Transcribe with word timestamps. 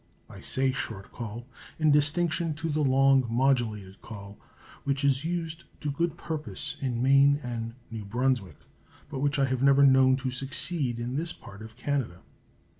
I 0.27 0.41
say 0.41 0.71
short 0.71 1.11
call, 1.11 1.45
in 1.77 1.91
distinction 1.91 2.55
to 2.55 2.69
the 2.69 2.81
long 2.81 3.23
modulated 3.29 4.01
call 4.01 4.39
which 4.83 5.05
is 5.05 5.23
used 5.25 5.65
to 5.81 5.91
good 5.91 6.17
purpose 6.17 6.75
in 6.81 7.03
Maine 7.03 7.39
and 7.43 7.75
New 7.91 8.03
Brunswick, 8.05 8.57
but 9.11 9.19
which 9.19 9.37
I 9.37 9.45
have 9.45 9.61
never 9.61 9.85
known 9.85 10.15
to 10.15 10.31
succeed 10.31 10.97
in 10.97 11.17
this 11.17 11.33
part 11.33 11.61
of 11.61 11.75
Canada. 11.75 12.23